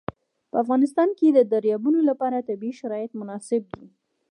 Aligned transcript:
په 0.51 0.55
افغانستان 0.63 1.09
کې 1.17 1.27
د 1.31 1.39
دریابونه 1.53 1.99
لپاره 2.09 2.45
طبیعي 2.49 2.73
شرایط 2.81 3.11
مناسب 3.21 3.61
دي. 3.73 3.85